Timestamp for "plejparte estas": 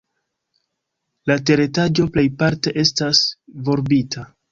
2.15-3.21